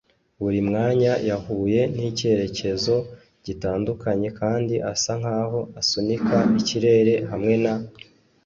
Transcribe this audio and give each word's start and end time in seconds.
buri 0.41 0.59
mwanya 0.69 1.13
yahuye 1.29 1.81
nicyerekezo 1.95 2.95
gitandukanye 3.45 4.29
kandi 4.39 4.75
asa 4.91 5.11
nkaho 5.21 5.59
asunika 5.81 6.37
ikirere 6.59 7.13
hamwe 7.31 7.55
na 7.63 7.73